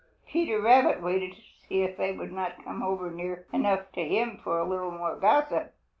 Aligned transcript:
Peter 0.27 0.59
Rabbit 0.59 0.99
waited 0.99 1.33
to 1.35 1.41
see 1.41 1.83
if 1.83 1.95
they 1.95 2.11
would 2.11 2.31
not 2.31 2.63
come 2.63 2.81
over 2.81 3.11
near 3.11 3.45
enough 3.53 3.91
to 3.91 4.03
him 4.03 4.39
for 4.43 4.57
a 4.57 4.65
little 4.67 4.89
more 4.89 5.15
gossip. 5.15 5.75